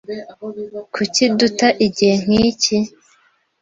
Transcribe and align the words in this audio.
Kuki 0.93 1.23
duta 1.37 1.67
igihe 1.85 2.15
nkiki? 2.23 2.77